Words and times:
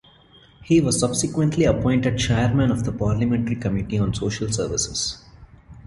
He 0.63 0.81
was 0.81 0.99
subsequently 0.99 1.63
appointed 1.65 2.17
Chairman 2.17 2.71
of 2.71 2.85
the 2.85 2.91
parliamentary 2.91 3.55
committee 3.55 3.99
on 3.99 4.15
Social 4.15 4.51
Services. 4.51 5.23